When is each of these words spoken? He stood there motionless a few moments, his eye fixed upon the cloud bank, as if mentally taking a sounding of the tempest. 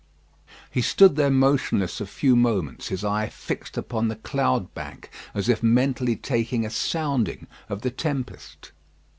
He 0.71 0.81
stood 0.81 1.15
there 1.15 1.29
motionless 1.29 2.01
a 2.01 2.07
few 2.07 2.35
moments, 2.35 2.87
his 2.87 3.05
eye 3.05 3.29
fixed 3.29 3.77
upon 3.77 4.07
the 4.07 4.15
cloud 4.15 4.73
bank, 4.73 5.11
as 5.35 5.47
if 5.47 5.61
mentally 5.61 6.15
taking 6.15 6.65
a 6.65 6.71
sounding 6.71 7.45
of 7.69 7.81
the 7.83 7.91
tempest. 7.91 8.71